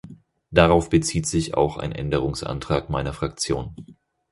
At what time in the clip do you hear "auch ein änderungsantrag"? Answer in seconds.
1.53-2.89